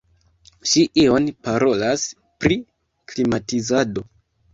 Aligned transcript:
Ŝi 0.69 0.85
ion 1.01 1.27
parolas 1.47 2.05
pri 2.45 2.57
klimatizado. 3.13 4.05